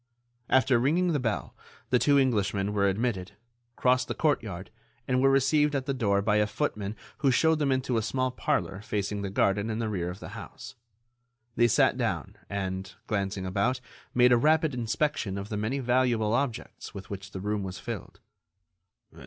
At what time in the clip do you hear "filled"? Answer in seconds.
17.77-18.19